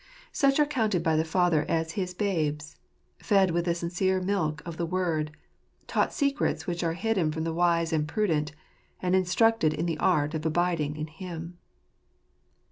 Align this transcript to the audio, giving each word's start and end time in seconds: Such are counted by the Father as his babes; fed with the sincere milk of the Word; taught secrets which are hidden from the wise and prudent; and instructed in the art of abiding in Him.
Such 0.31 0.59
are 0.59 0.65
counted 0.65 1.03
by 1.03 1.15
the 1.15 1.23
Father 1.23 1.63
as 1.69 1.91
his 1.91 2.15
babes; 2.15 2.75
fed 3.19 3.51
with 3.51 3.65
the 3.65 3.75
sincere 3.75 4.19
milk 4.19 4.63
of 4.65 4.77
the 4.77 4.85
Word; 4.87 5.29
taught 5.85 6.11
secrets 6.11 6.65
which 6.65 6.83
are 6.83 6.93
hidden 6.93 7.31
from 7.31 7.43
the 7.43 7.53
wise 7.53 7.93
and 7.93 8.07
prudent; 8.07 8.51
and 8.99 9.15
instructed 9.15 9.75
in 9.75 9.85
the 9.85 9.99
art 9.99 10.33
of 10.33 10.43
abiding 10.43 10.97
in 10.97 11.05
Him. 11.05 11.59